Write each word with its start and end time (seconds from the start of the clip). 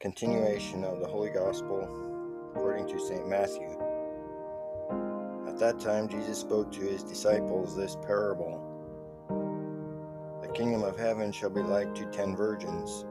Continuation 0.00 0.82
of 0.82 0.98
the 0.98 1.06
Holy 1.06 1.28
Gospel 1.28 1.86
according 2.56 2.88
to 2.88 2.98
St. 2.98 3.28
Matthew. 3.28 3.68
At 5.46 5.58
that 5.58 5.78
time, 5.78 6.08
Jesus 6.08 6.38
spoke 6.38 6.72
to 6.72 6.80
his 6.80 7.02
disciples 7.02 7.76
this 7.76 7.98
parable 8.06 8.64
The 10.40 10.48
kingdom 10.54 10.84
of 10.84 10.98
heaven 10.98 11.30
shall 11.32 11.50
be 11.50 11.60
like 11.60 11.94
to 11.96 12.06
ten 12.06 12.34
virgins, 12.34 13.04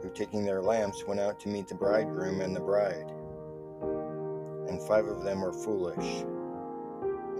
who 0.00 0.10
taking 0.14 0.44
their 0.44 0.62
lamps 0.62 1.04
went 1.04 1.18
out 1.18 1.40
to 1.40 1.48
meet 1.48 1.66
the 1.66 1.74
bridegroom 1.74 2.42
and 2.42 2.54
the 2.54 2.60
bride. 2.60 3.12
And 4.68 4.80
five 4.82 5.06
of 5.06 5.24
them 5.24 5.40
were 5.40 5.52
foolish, 5.52 6.22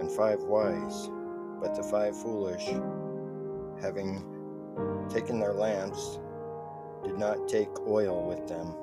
and 0.01 0.11
five 0.11 0.41
wise. 0.41 1.09
But 1.61 1.75
the 1.75 1.83
five 1.83 2.21
foolish, 2.21 2.67
having 3.81 4.25
taken 5.09 5.39
their 5.39 5.53
lamps, 5.53 6.19
did 7.03 7.17
not 7.17 7.47
take 7.47 7.69
oil 7.87 8.23
with 8.25 8.47
them. 8.47 8.75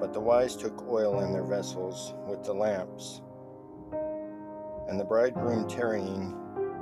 But 0.00 0.12
the 0.12 0.20
wise 0.20 0.56
took 0.56 0.86
oil 0.88 1.20
in 1.20 1.32
their 1.32 1.44
vessels 1.44 2.14
with 2.26 2.44
the 2.44 2.52
lamps. 2.52 3.22
And 4.88 5.00
the 5.00 5.04
bridegroom 5.04 5.66
tarrying, 5.68 6.36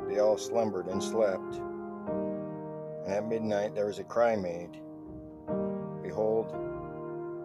they 0.09 0.19
all 0.19 0.37
slumbered 0.37 0.89
and 0.89 1.03
slept. 1.03 1.61
And 3.05 3.13
at 3.13 3.29
midnight 3.29 3.75
there 3.75 3.87
was 3.87 3.99
a 3.99 4.05
cry 4.05 4.37
made 4.37 4.79
Behold, 6.03 6.53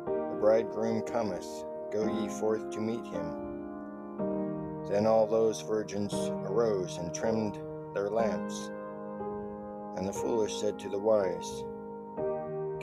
the 0.05 0.37
bridegroom 0.39 1.03
cometh, 1.03 1.47
go 1.91 2.07
ye 2.07 2.27
forth 2.27 2.71
to 2.71 2.81
meet 2.81 3.05
him. 3.05 3.47
Then 4.89 5.05
all 5.05 5.27
those 5.27 5.61
virgins 5.61 6.13
arose 6.13 6.97
and 6.97 7.13
trimmed 7.13 7.59
their 7.93 8.09
lamps. 8.09 8.71
And 9.95 10.07
the 10.07 10.13
foolish 10.13 10.59
said 10.59 10.79
to 10.79 10.89
the 10.89 10.99
wise, 10.99 11.63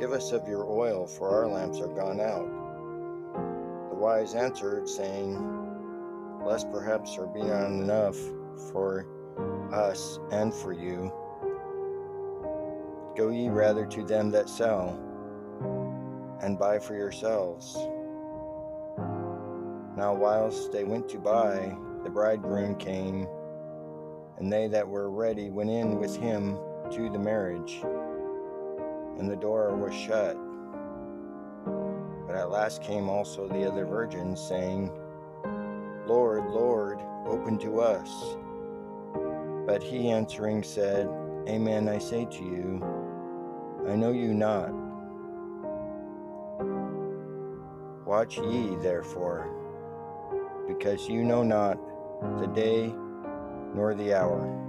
Give 0.04 0.12
us 0.12 0.32
of 0.32 0.46
your 0.46 0.66
oil, 0.66 1.06
for 1.06 1.30
our 1.30 1.48
lamps 1.48 1.80
are 1.80 1.88
gone 1.88 2.20
out. 2.20 2.46
The 3.88 3.96
wise 3.96 4.34
answered, 4.34 4.86
saying, 4.86 5.32
Lest 6.44 6.70
perhaps 6.70 7.16
there 7.16 7.26
be 7.26 7.40
not 7.40 7.68
enough 7.68 8.18
for 8.70 9.06
us 9.72 10.18
and 10.30 10.52
for 10.52 10.74
you. 10.74 11.10
Go 13.16 13.30
ye 13.30 13.48
rather 13.48 13.86
to 13.86 14.04
them 14.04 14.30
that 14.32 14.50
sell, 14.50 14.90
and 16.42 16.58
buy 16.58 16.80
for 16.80 16.94
yourselves. 16.94 17.74
Now, 19.96 20.12
whilst 20.12 20.70
they 20.70 20.84
went 20.84 21.08
to 21.08 21.18
buy, 21.18 21.74
the 22.02 22.10
bridegroom 22.10 22.76
came, 22.76 23.26
and 24.36 24.52
they 24.52 24.68
that 24.68 24.86
were 24.86 25.10
ready 25.10 25.48
went 25.48 25.70
in 25.70 25.98
with 25.98 26.14
him 26.14 26.58
to 26.90 27.08
the 27.08 27.18
marriage 27.18 27.80
and 29.18 29.30
the 29.30 29.36
door 29.36 29.74
was 29.76 29.94
shut. 29.94 30.36
But 32.26 32.36
at 32.36 32.50
last 32.50 32.82
came 32.82 33.08
also 33.08 33.48
the 33.48 33.68
other 33.68 33.86
virgins, 33.86 34.40
saying, 34.40 34.90
Lord, 36.06 36.44
Lord, 36.50 36.98
open 37.26 37.58
to 37.58 37.80
us. 37.80 38.36
But 39.66 39.82
he 39.82 40.10
answering 40.10 40.62
said, 40.62 41.08
Amen, 41.48 41.88
I 41.88 41.98
say 41.98 42.24
to 42.24 42.44
you, 42.44 42.82
I 43.88 43.96
know 43.96 44.12
you 44.12 44.34
not. 44.34 44.72
Watch 48.06 48.38
ye 48.38 48.76
therefore, 48.76 49.48
because 50.68 51.08
you 51.08 51.24
know 51.24 51.42
not 51.42 51.78
the 52.40 52.46
day 52.46 52.94
nor 53.74 53.94
the 53.94 54.14
hour 54.14 54.64